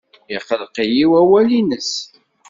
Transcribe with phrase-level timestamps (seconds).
[0.35, 1.91] Iqelleq-iyi wawal-nnes.